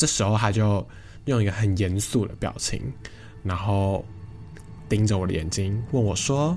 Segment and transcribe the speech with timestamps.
[0.00, 0.88] 这时候他就
[1.26, 2.90] 用一个很严肃的表情，
[3.44, 4.02] 然后
[4.88, 6.56] 盯着我的眼睛问我说：“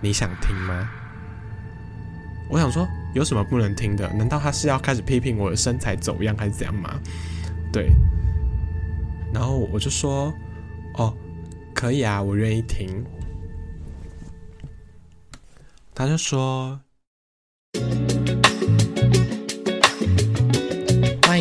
[0.00, 0.90] 你想听吗？”
[2.48, 4.10] 我想说有什么不能听的？
[4.14, 6.98] 难道他是要开始批评我的身材走样还是怎样吗？
[7.70, 7.90] 对。
[9.30, 10.32] 然后我就说
[10.96, 11.14] ：“哦，
[11.74, 13.04] 可以啊，我愿意听。”
[15.94, 16.80] 他就说。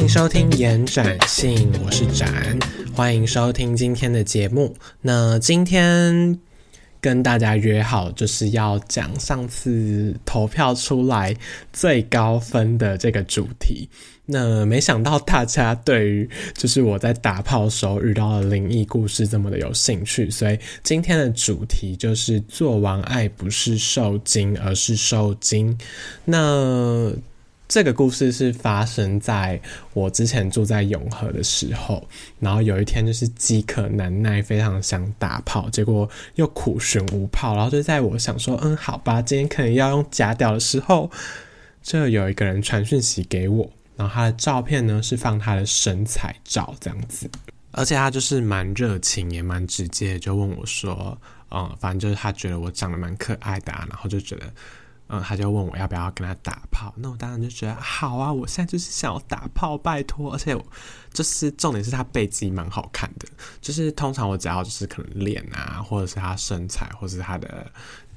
[0.07, 2.57] 收听延展性，我是展。
[2.95, 4.73] 欢迎收听今天的节目。
[5.01, 6.39] 那今天
[7.01, 11.35] 跟大家约好，就是要讲上次投票出来
[11.73, 13.89] 最高分的这个主题。
[14.25, 25.77] 那没想到大家对于就是我在打炮的时候遇到的灵异故事这么的有兴趣，所以今天的主题就是做完爱不是受精，而是受精。
[26.23, 27.11] 那
[27.67, 29.59] 这个故事是发生在
[29.93, 32.07] 我之前住在永和的时候，
[32.39, 41.11] 然后有一天就是饥渴难耐，非常想打炮，结果又苦寻无炮，然后就在我想说，嗯，好吧，今天可能要用假屌的时候，
[41.83, 47.29] 就有一个人传讯息给我，然后他的照片呢是放他的身材照这样子，
[47.71, 51.17] 而且他就是蛮热情也蛮直接，就问我说，
[51.51, 54.45] 嗯，反正就是他觉得我长得蛮可爱的啊，然后就觉得。
[55.09, 60.53] 嗯，他就问我要不要跟他打炮，那我当然就觉得好啊，我现在就是想要打炮，拜托，而且
[61.13, 63.25] 就是重点是他背肌蛮好看的，
[63.61, 67.71] 就是通常我只要就是可能脸啊，或者是他身材，或者是他的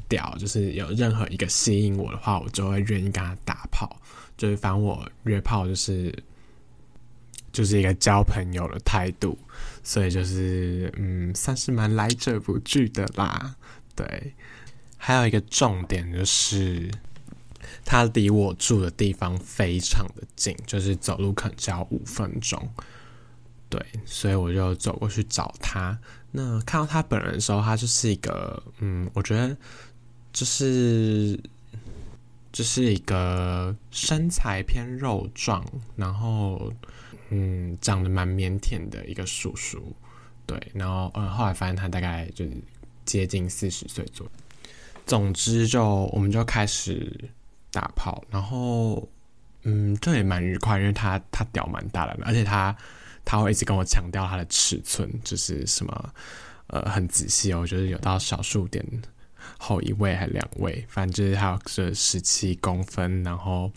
[0.09, 3.97] 屌，就是有任何一个吸引我的话，我就会愿意跟他打炮，
[4.37, 6.13] 就是反正我约炮就是
[7.53, 9.39] 就是一个交朋友的态度，
[9.85, 13.55] 所以就是嗯，算是蛮来者不拒的啦，
[13.95, 14.35] 对。
[15.03, 16.91] 还有一个重点就是，
[17.87, 22.69] 他离我住的地方非常的近，就是走路可能只要五分钟。
[23.71, 25.99] 对，所以我就走过去找他。
[26.33, 29.57] 那看到他本人的时候，他就是一个，嗯，我觉得
[30.35, 31.41] 就是
[32.53, 35.65] 就是一个身材偏肉壮，
[35.97, 36.71] 然后
[37.31, 39.97] 嗯，长得蛮腼腆的一个叔叔。
[40.45, 42.53] 对，然后嗯，后来发现他大概就是
[43.07, 44.33] 接近四十岁左右。
[45.11, 47.29] 总之，就我们就开始
[47.73, 49.09] 打炮，然后，
[49.65, 52.77] 嗯，这也蛮愉快，因为他他屌蛮大的，而且他
[53.25, 56.15] 他会一直跟我强调他的尺寸，就是什么
[56.69, 58.87] 呃很仔细哦，就是有到小数点
[59.59, 63.69] 后一位还两位，反正就是还有是十七公分，然后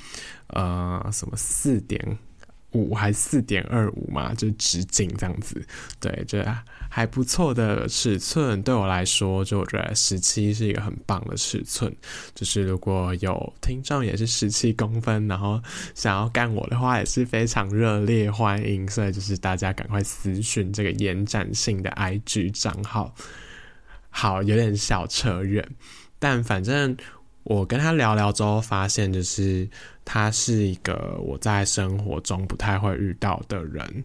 [0.50, 2.00] 呃什么四点。
[2.73, 5.63] 五还四点二五嘛，就直径这样子，
[6.00, 6.39] 对，就
[6.89, 8.61] 还不错的尺寸。
[8.61, 11.95] 对我来说，就我觉得十七是一个很棒的尺寸。
[12.35, 15.62] 就是如果有听众也是十七公分，然后
[15.95, 18.88] 想要干我的话，也是非常热烈欢迎。
[18.89, 23.13] 所以就是大家赶快私讯这个延展性的 IG 账号。
[24.09, 25.67] 好，有点小扯远，
[26.19, 26.97] 但反正。
[27.45, 29.69] 我跟他聊聊之后，发现就是
[30.06, 34.03] 他是一个我在生活中不太会遇到的人。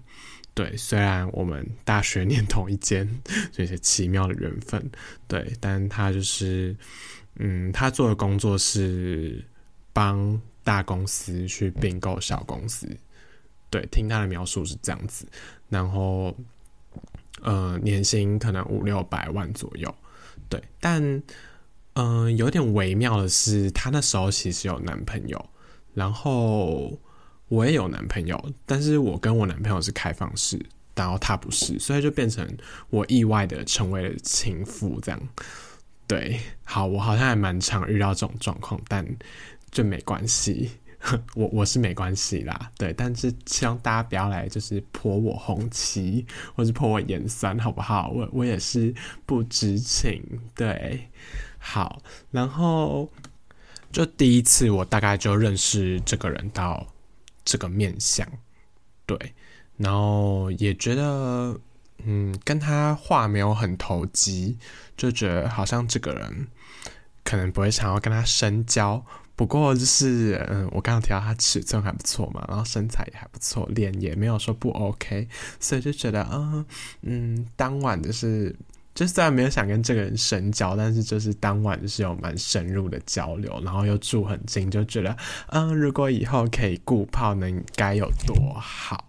[0.55, 3.09] 对，虽然我们大学念同一间，
[3.53, 4.91] 这些奇妙的缘分。
[5.27, 6.77] 对，但他就是，
[7.37, 9.45] 嗯，他做的工作是
[9.93, 12.89] 帮大公司去并购小公司。
[13.71, 15.27] 对，听他的描述是这样子。
[15.69, 16.37] 然后，
[17.43, 19.95] 呃，年薪可能五六百万左右。
[20.49, 21.23] 对，但。
[22.01, 25.51] 嗯，有点微妙的是，她那时候其实有男朋友，
[25.95, 26.99] 然后
[27.49, 30.59] 我也有男朋友，但是我跟我男朋友是开放式，
[30.95, 32.47] 然后他不是，所以就变成
[32.91, 35.21] 我意外的成为了情妇这样。
[36.07, 39.07] 对，好，我好像还蛮常遇到这种状况，但
[39.71, 40.71] 就没关系，
[41.35, 46.25] 我我是没关系啦，对，但是希望大家不要来就是泼我红旗，
[46.55, 48.11] 或是泼我盐酸，好不好？
[48.11, 48.95] 我我也是
[49.27, 50.23] 不知情，
[50.55, 51.09] 对。
[51.61, 52.01] 好，
[52.31, 53.11] 然后
[53.91, 56.87] 就第一次，我大概就认识这个人到
[57.45, 58.27] 这个面相，
[59.07, 59.35] 对，
[59.77, 61.59] 然后也觉得，
[62.05, 64.59] 嗯，跟他话没有很投机，
[64.97, 66.49] 就觉得好像这个人
[67.25, 69.05] 可能不会想要跟他深交。
[69.35, 76.67] 不过就是，嗯，我刚刚提到他尺寸还不错嘛，然后身材也还不错，脸也没有说不 OK，所以就觉得，嗯
[77.03, 78.55] 嗯，当晚就是。
[78.99, 85.17] 就虽然没有想跟这个人深交，但是就是当晚就是有蛮深入的交流，然后又住很近，就觉得，
[85.51, 89.08] 嗯，如果以后可以顾泡，能该有多好。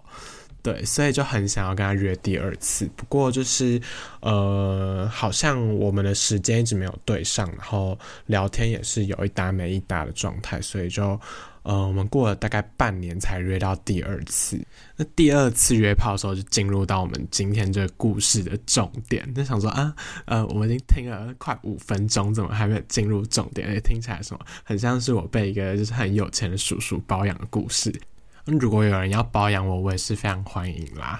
[0.71, 2.89] 对，所以就很想要跟他约第二次。
[2.95, 3.81] 不过就是
[4.21, 11.19] 呃，好像我们的时间一直没有对上，然后聊天也是有一搭没一搭的状态，所以就。
[11.63, 14.59] 呃，我们过了大概半年才约到第二次。
[14.95, 19.31] 那第二次约炮的时候，就进入到我们今天这个故事的重点。
[19.35, 19.93] 就想说啊，
[20.25, 23.67] 呃，我们已经听了快五分钟，怎么还没有进入重点？
[23.67, 27.93] 而且听起来什么，很像是我被一个就是很有钱的叔叔包养的故事。
[28.57, 31.19] 如果有人要包养我，我也是非常欢迎啦。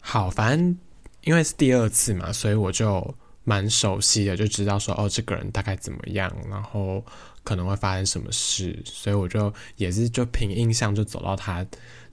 [0.00, 0.78] 好，反正
[1.22, 3.14] 因为是第二次嘛，所以我就
[3.44, 7.04] 蛮熟悉的，就知道说哦，这个人大概怎么样，然后。
[7.44, 11.64] 可能会发生什么事，所以我就也是就凭印象就走到他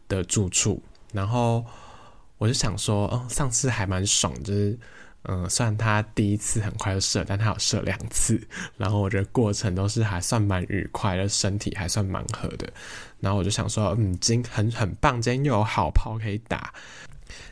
[0.07, 0.81] 的住处，
[1.12, 1.65] 然后
[2.38, 4.79] 我就想说，哦，上次还蛮爽，就是
[5.27, 8.42] 嗯，虽然他第一次很快就射，但他有射两次，
[8.77, 12.72] 然后我觉得过程都是还算蛮愉快的，身体还算蛮合的，
[13.19, 16.74] 然后我就想说，嗯，今很很棒，今天又有好炮可以打。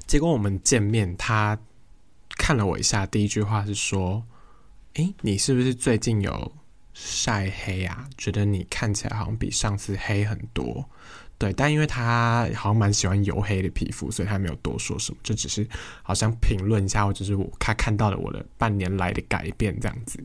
[0.05, 1.57] 结果我们见面，他
[2.37, 4.23] 看了我一下，第一句话是说，
[4.93, 6.51] 诶，你是不是最近有？
[6.95, 10.87] 晒黑啊，觉得你看起来好像比上次黑很多，
[11.43, 15.67] 对，但因为他好像蛮喜欢黝黑的皮肤，所以他没有多说什么，就只是
[16.01, 20.17] 好像评论一下，或者是我他看到了我的半年来的改变这样子。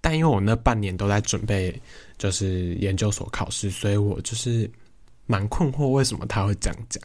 [0.00, 1.80] 但因为我那半年都在准备
[2.18, 4.68] 就是研究所考试，所以我就是
[5.26, 7.00] 蛮困惑为什么他会这样讲，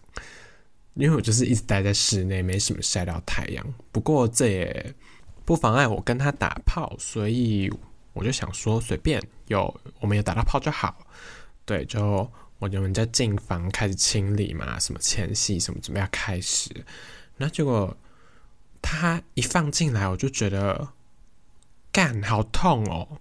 [0.96, 3.64] 因为我就是一直待在室内，没什么晒到太阳。
[3.92, 4.96] 不过这也
[5.46, 7.72] 不妨碍我跟他打炮，所以。
[8.14, 10.94] 我就想说，随便有我们有打到炮就好，
[11.64, 12.30] 对，就
[12.62, 16.70] 我们在进房开始清理嘛，什么前戏什么准备要开始，
[17.38, 17.98] 那结果
[18.82, 20.90] 他一放进来，我就觉得
[21.92, 23.20] 干好痛哦，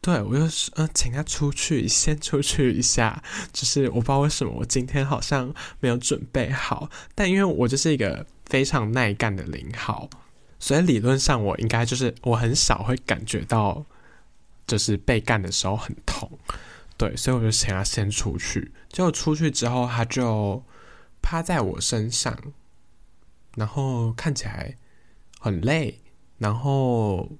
[0.00, 3.22] 对我就是嗯，请他出去，先出去一下，
[3.52, 10.08] 就是我不知道为什么我今天好像没有准备好，但因为我就是一个非常耐干的零号。
[10.58, 13.84] 所以理论上我应该就是我很少会感觉到，
[14.66, 16.30] 就是被干的时候很痛，
[16.96, 18.72] 对，所以我就想要先出去。
[18.88, 20.64] 结果出去之后，他就
[21.20, 22.36] 趴在我身上，
[23.56, 24.76] 然后看起来
[25.38, 26.00] 很累，
[26.38, 27.30] 然后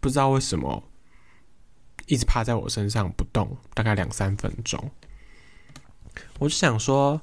[0.00, 0.84] 不知道为什么
[2.06, 4.90] 一直趴在我身上不动，大概两三分钟。
[6.38, 7.20] 我就想说，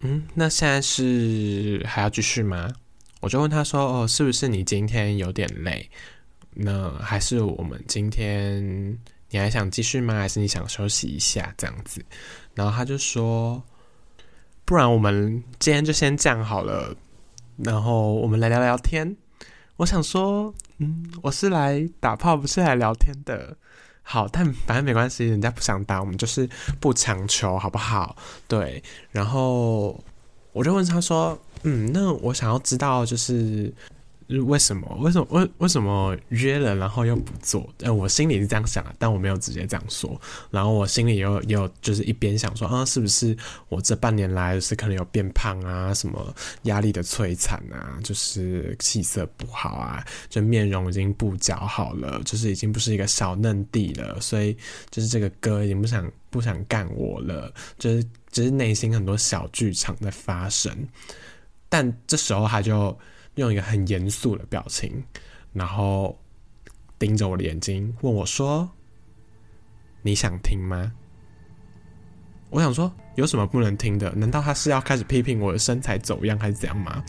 [0.00, 2.72] 嗯，那现在是还要继续吗？
[3.20, 5.90] 我就问他说：“哦，是不是你今天有点累？
[6.50, 8.98] 那还是我们今天
[9.34, 10.14] 你还想继续吗？
[10.14, 12.00] 还是你想休息一下这样子？”
[12.54, 13.60] 然后他就说
[14.64, 16.94] ：“不然我们今天就先这样好了。
[17.56, 19.16] 然后我们来聊聊天。”
[19.74, 23.56] 我想说：“嗯，我是来打炮，不是来聊天的。
[24.02, 26.48] 好，但反正没关系，人家不想打，我们就是
[26.78, 28.14] 不强求，好不好？
[28.46, 28.80] 对。
[29.10, 30.00] 然后
[30.52, 31.36] 我就问他说。
[31.66, 33.72] 嗯，那我想要知道就是
[34.28, 34.96] 为什么？
[35.00, 35.26] 为什么？
[35.30, 37.68] 为为什么约了然后又不做？
[37.80, 40.18] 呃，我心里是这样想，但我没有直接这样说。
[40.50, 43.36] 然后我心里也有就是一边想说啊，是不是
[43.68, 54.56] 我这半年来是可能有变胖啊，什么压力的摧残啊，就是气色不好啊，就面容已经不姣好了，就是已经不是一个小嫩弟了，所以
[54.90, 60.74] 就是这个哥已经不想不想干我了，就是只是内心很多小剧场在发生。
[61.68, 62.96] 但这时候他就
[63.36, 65.02] 用一个很严肃的表情，
[65.52, 66.18] 然后
[66.98, 68.70] 盯着我的眼睛问我说
[70.02, 70.92] ：“你想听吗？”
[72.50, 74.12] 我想说有什么不能听的？
[74.12, 77.04] 难道他是要开始批评我的身材走样还是怎样吗？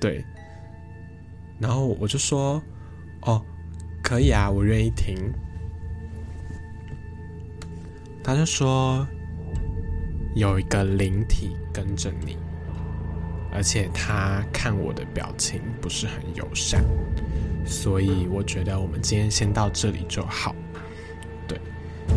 [0.00, 0.24] 对。
[1.58, 2.62] 然后我就说
[3.22, 3.44] ：“哦，
[4.02, 5.14] 可以啊，我愿意听。”
[8.24, 9.06] 他就说
[10.34, 12.38] ：“有一个灵体跟着你。”
[13.52, 16.84] 而且他看我的表情不是很友善，
[17.66, 20.54] 所以我觉得我们今天先到这里就好。
[21.48, 21.60] 对，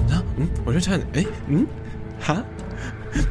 [0.07, 1.65] 然后嗯，我就突然哎嗯
[2.19, 2.43] 哈，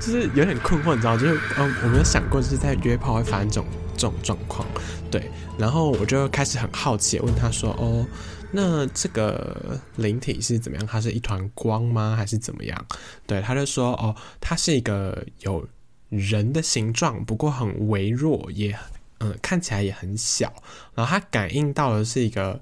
[0.00, 4.66] 就是有点困惑，你知道，就是嗯，我没有想过就是在约炮会发生这种这种状况。
[5.11, 8.06] 对，然后我就开始很好奇，问他说：“哦，
[8.50, 10.87] 那这个灵体是怎么样？
[10.87, 12.14] 它是一团光吗？
[12.16, 12.87] 还是怎么样？”
[13.26, 15.64] 对，他就说：“哦，它是一个有。”
[16.12, 18.78] 人的形状，不过很微弱，也
[19.21, 20.52] 嗯看起来也很小。
[20.95, 22.61] 然后他感应到的是一个，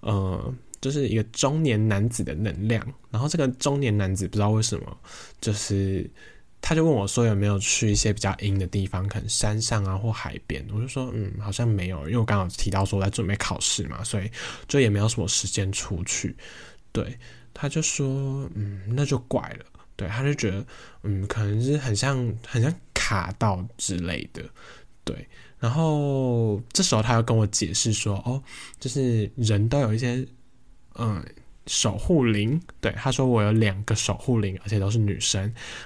[0.00, 2.82] 呃，就是一个中年男子的能量。
[3.10, 4.96] 然后这个中年男子不知道为什么，
[5.42, 6.10] 就是
[6.62, 10.66] 他就问我说有没有去一些比较阴的地方，可能山上啊或海边。
[10.72, 14.30] 我就说嗯，好像没有，因为我刚好提到说我在准备考试嘛，所以
[14.66, 16.34] 就也没有什么时间出去。
[16.92, 17.18] 对，
[17.52, 19.66] 他就说嗯，那就怪了。
[19.96, 20.64] 对，他就觉得
[21.02, 22.74] 嗯，可能是很像很像。
[23.06, 24.42] 卡到之类的，
[25.04, 25.28] 对。
[25.60, 28.42] 然后这时候他又跟我解释说，哦，
[28.80, 30.26] 就是人都有一些
[30.96, 31.24] 嗯
[31.68, 35.40] 守护灵，对，他说我有两个守护灵，而且都是女生。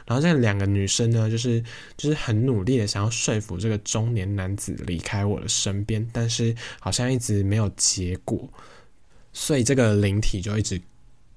[0.07, 1.63] 然后这两个女生呢，就是
[1.99, 8.49] 就是很努力的想要说服这个中年男子离开我的身边，但是好像一直没有结果，
[9.35, 10.81] 所以这个灵体就一直。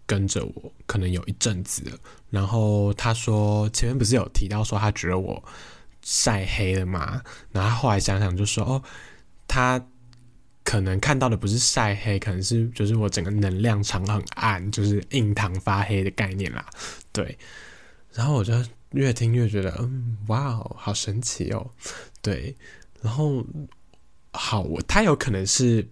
[0.06, 1.98] 跟着我可能有一阵子了，
[2.30, 5.42] 然后他说前面不是有提到说他觉得我
[6.02, 8.84] 晒黑了嘛，然后后来想想就说哦，
[9.48, 9.84] 他
[10.64, 16.66] 可能看到的不是晒黑，可能是就是我整个能量场很暗，就是印堂发黑的概念啦，
[17.12, 17.38] 对。
[18.14, 18.54] 然后我就
[18.92, 21.72] 越听越觉得嗯，哇哦，好神奇哦，
[22.22, 22.56] 对。
[23.02, 23.46] 然后
[24.32, 25.88] 好，我他有可能是。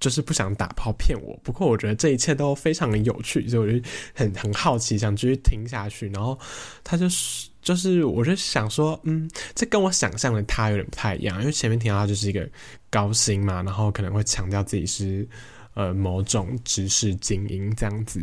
[0.00, 6.08] 就是不想打炮骗我，不过我觉得这一切都非常的有趣，所以我就很很好奇，想继续听下去。
[6.10, 6.38] 然后
[6.82, 12.46] 他就是就是，我就想说，嗯，这跟我想象的他有点不太一样，因为前面听到他就是一个
[12.90, 15.26] 高薪嘛，然后可能会强调自己是
[15.74, 18.20] 呃某种知识精英这样子，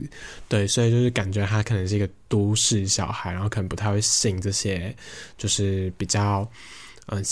[0.47, 4.95] 对，所以就是感觉他可能是一个都市小孩，然后可能不太会信这些，
[5.37, 6.47] 就是比较
[7.07, 7.23] 嗯。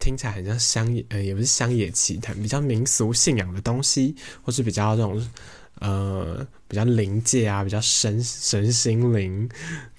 [0.00, 5.30] 听起来很像乡野，呃，也不是乡野奇谈，比较民俗信仰的东西，或是比较这种，
[5.78, 9.48] 呃，比较灵界啊，比较神神心灵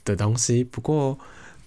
[0.03, 0.63] 的东西。
[0.63, 1.17] 不过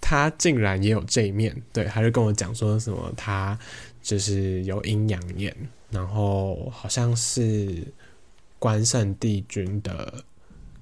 [0.00, 3.57] 他竟然也有这一面，对，他就跟我讲说什么，他
[4.03, 5.57] 就是有阴阳眼，
[5.91, 7.87] 然后好像是
[8.59, 10.25] 关圣帝君的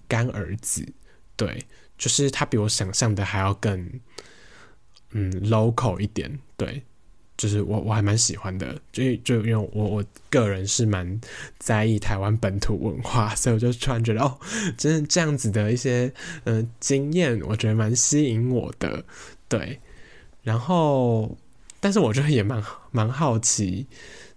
[0.09, 0.91] 干儿子，
[1.37, 1.63] 对，
[1.99, 4.01] 就是他比我想象的还要更，
[5.11, 6.83] 嗯，local 一点，对。
[7.43, 11.21] 就是我我还蛮喜欢的，就就因为我我个人是蛮
[11.59, 14.39] 在意台湾本土文化，所以我就突然觉得哦，
[14.79, 16.13] 真的这样子的一些
[16.45, 19.05] 嗯经验，我觉得蛮吸引我的，
[19.49, 19.77] 对。
[20.45, 21.37] 然后，
[21.81, 23.85] 但是我觉得也蛮蛮好奇，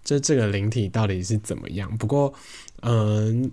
[0.04, 1.96] 就这个灵体到底是怎么样。
[2.00, 2.34] 不过，
[2.82, 3.52] 嗯，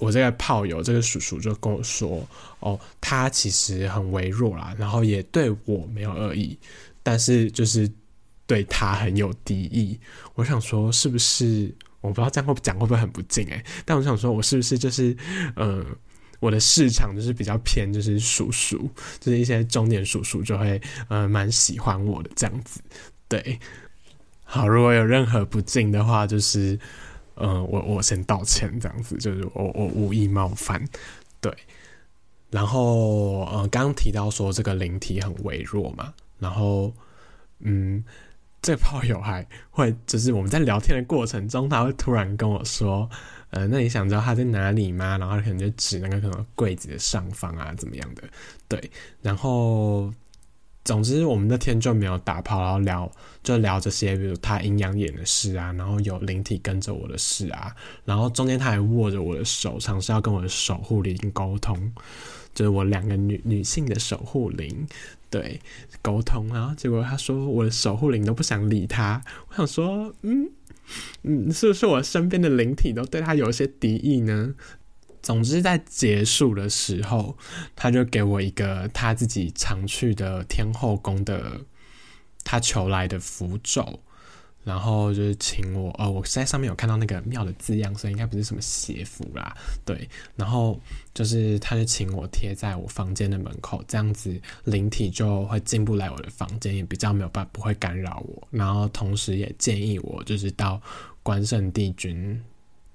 [0.00, 2.26] 我这个炮友这个叔叔就跟我说，
[2.60, 6.58] 哦，他其实很微弱啦，然后也对我没有恶意，
[7.02, 7.86] 但是就是。
[8.46, 9.98] 对他很有敌意，
[10.34, 11.74] 我想说是不是？
[12.00, 13.64] 我不知道这样会讲会不会很不敬诶。
[13.84, 15.16] 但我想说，我是不是就是，
[15.54, 15.86] 呃，
[16.40, 22.80] 我的市场就是比较偏，就是叔叔，就是一些中年叔叔就会，呃，蛮喜欢我的这样子。
[23.28, 23.56] 对，
[24.42, 26.76] 好，如果有任何不敬的话，就是，
[27.36, 30.84] 呃，我我先道歉，这样子，就是我我无意冒犯。
[31.40, 31.56] 对，
[32.50, 36.92] 然后，呃，刚提到说这个灵体很微弱嘛，然后，
[37.60, 38.02] 嗯。
[38.62, 43.10] 这炮友还会，就是我们在聊天的过程中，他会突然跟我说
[43.50, 48.22] ：“呃，那你想知道他在哪里吗？”然后可能就指那个可能柜子的上方啊，怎么样的？
[48.68, 48.90] 对，
[49.20, 50.14] 然后
[50.84, 61.92] 总之我们那天就没有打炮，然后聊就聊这些，比如他阴阳眼的事啊，然后有灵体跟着我的事啊，然后中间他还握着我的手，尝试要跟我的守护灵沟通，
[62.54, 64.86] 就是我两个女女性的守护灵。
[65.30, 65.58] 对，
[66.02, 70.50] 沟通，然后结果他说我的守护灵都不想理他，我想说，嗯
[71.22, 74.54] 嗯，是不是我身边的灵体都对他有一些敌意呢？
[75.22, 77.38] 总之，在结束的时候，
[77.74, 81.62] 他就给我一个他自己常去的天后宫的
[82.44, 84.00] 他求来的符咒。
[84.64, 90.08] 然后就是请我，呃，我在上面有看到那个庙的字样，所以应该不是什么邪符啦，对。
[90.36, 90.80] 然后
[91.12, 98.48] 就是他就请我贴在我房间的门口，这样子灵体就会进不来我的房间，也比较没有办法不会干扰我。
[98.52, 100.80] 然后同时也建议我就是到
[101.24, 102.40] 关圣帝君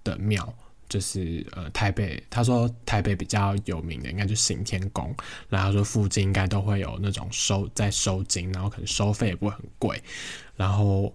[0.06, 0.54] 的庙，
[0.88, 5.14] 就是呃台北，他说台北比较有名的应该就行天宫，
[5.50, 10.02] 然后说附近应该都会有那种收在收金，然后可能收费也不会很贵，
[10.56, 11.14] 然后。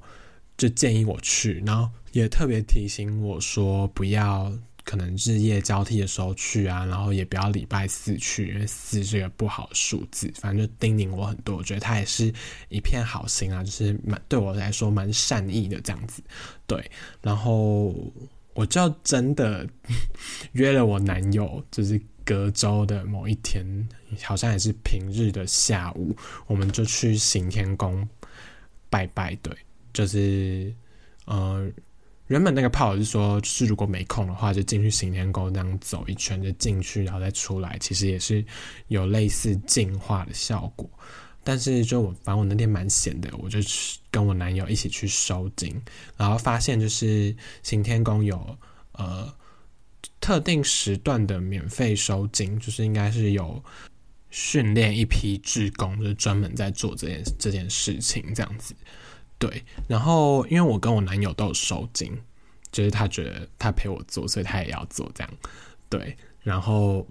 [0.62, 10.32] 就建议我去，然后也特别提醒我说，不要可能日夜交替的时候去啊，然后也不要礼拜四去，因为四是个不好数字。
[10.36, 12.32] 反正就叮咛我很多，我觉得他也是
[12.68, 16.22] 一片好心啊，就是蛮对我来说蛮善意的这样子。
[16.68, 16.88] 对，
[17.20, 17.92] 然后
[18.54, 19.68] 我就真的
[20.54, 23.66] 约了我男友，就是隔周的某一天，
[24.22, 26.16] 好像也是平日的下午，
[26.46, 28.08] 我们就去行天宫
[28.88, 29.34] 拜拜。
[29.42, 29.52] 对。
[29.92, 30.74] 就是，
[31.26, 31.70] 呃，
[32.28, 38.44] 原本那个炮是说，就是如果没空的话，就进去行天宫这样走一圈，就进去然后再出来，其实也是
[38.88, 40.88] 有类似净化的效果。
[41.44, 43.58] 但是就我反正我那天蛮闲的，我就
[44.10, 45.74] 跟我男友一起去收金，
[46.16, 48.56] 然后发现就是行天宫有
[48.92, 49.28] 呃
[50.20, 53.60] 特定时段的免费收金，就是应该是有
[54.30, 58.72] 训练一批志工，就是专门在做这件这件事情这样子。
[59.42, 62.16] 对，然后因为我跟我男友都有收金，
[62.70, 65.30] 就是他觉得他陪我做，所以他也要做这样。
[65.88, 67.04] 对，然后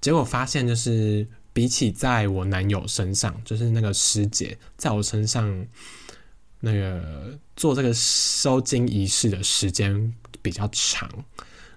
[0.00, 5.66] 结果发现就是比起在我男友身上，就是那个师姐在我身上
[6.60, 11.10] 那个做这个收金仪式的时间比较长。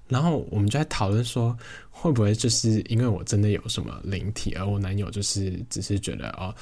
[0.07, 1.57] 然后我们就在讨论说，
[1.89, 6.53] 会不会就是因为我真的有什么灵体，而我男友就是只是觉得哦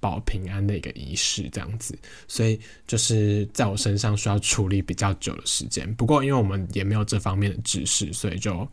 [0.00, 5.92] 保平安的一个仪式这样子，所以就是在我身上需要处理比较久的时间。
[5.94, 8.66] 不过因为我们也没有这方面的知识，所以就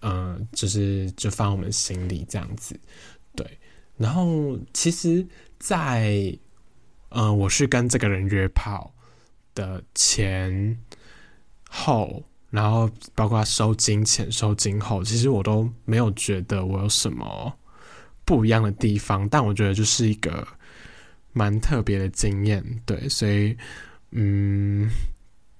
[0.00, 2.78] 嗯，就是就放我们心里这样子。
[3.34, 3.46] 对，
[3.96, 5.26] 然后其实，
[5.58, 6.36] 在
[7.10, 8.94] 嗯，我是跟这个人约炮
[9.54, 10.78] 的前
[11.68, 12.22] 后。
[12.50, 17.52] 然后包括收金前、收金后，其实我都没有觉得我有什么
[18.24, 20.46] 不一样的地方，但我觉得就是一个
[21.32, 23.56] 蛮特别的经验，对，所以
[24.10, 24.88] 嗯，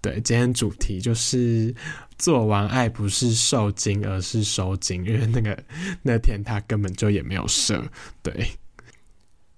[0.00, 1.74] 对，今天主题就是
[2.18, 5.62] 做完爱不是受精，而是收精，因为那个
[6.02, 7.84] 那天他根本就也没有射，
[8.22, 8.32] 对。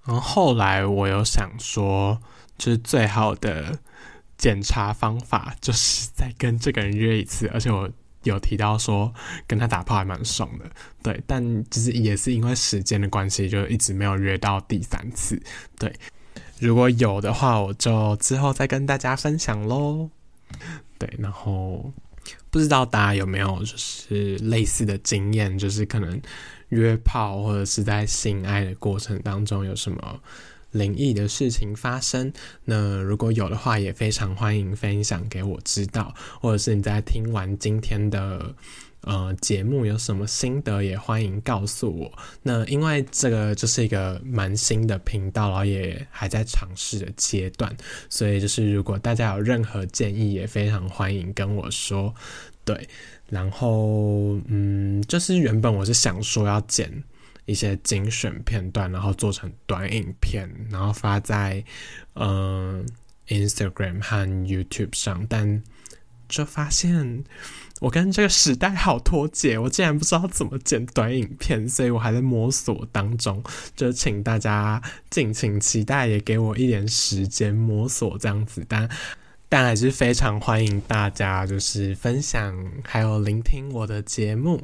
[0.05, 2.21] 然后后来我有想说，
[2.59, 3.79] 就是最好的。
[4.39, 7.91] 检查方法就是再跟这个人约一次，而且我
[8.31, 9.13] 有提到说
[9.47, 10.65] 跟他打炮还蛮爽的，
[11.03, 15.41] 对，但其实也是因为时间的关系，就一直没有约到第三次。
[15.79, 15.93] 对，
[16.59, 20.11] 如果有的话，我就之后再跟大家分享喽。
[20.99, 21.93] 对，然后
[22.51, 26.21] 不知道大家有没有就是类似的经验，就是可能
[26.71, 30.21] 约炮或者是在性爱的过程当中有什么？
[30.77, 32.33] 灵异的事情发生，
[32.65, 38.55] 那如果有的话，也非常欢迎分享给我知道，或者是你在听完今天的
[39.03, 42.13] 呃节目有什么心得，也欢迎告诉我。
[42.43, 47.75] 那因为这个就是一个蛮新的频道，然后也还在尝试的阶段，
[48.09, 52.15] 所以就是如果大家有任何建议，也非常欢迎跟我说。
[52.65, 52.89] 对，
[53.29, 57.03] 然后嗯，就是原本我是想说要剪。
[57.47, 61.65] 一些精选片段，然后做成短影片，然后发在
[62.15, 62.87] 嗯
[63.29, 65.63] Instagram 和 YouTube 上，但
[66.29, 67.25] 就发现
[67.81, 73.43] 我跟这个时代好脱节，我竟然不知道怎么剪短影片，所以我还在摸索当中，
[73.77, 78.89] 就请大家敬请期待，也给我一点时间摸索这样子，但
[79.49, 82.53] 但还是非常欢迎大家就是分享
[82.85, 84.61] 还有聆听我的节目。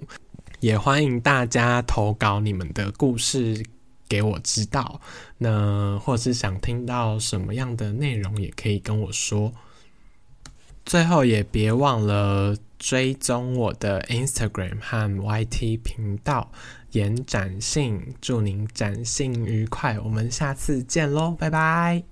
[0.63, 3.65] 也欢迎大家投稿你们的故事
[4.09, 5.01] 给我知道，
[5.39, 9.53] 那或是想听到什么样的内容，也可以跟我说。
[10.85, 16.53] 最后也别忘了追踪我的 Instagram 和 YT 频道，
[16.93, 22.05] 延展性，祝您展信愉快，我们下次见喽，拜拜。